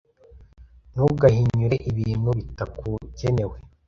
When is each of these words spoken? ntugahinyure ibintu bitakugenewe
ntugahinyure 0.93 1.75
ibintu 1.91 2.29
bitakugenewe 2.39 3.57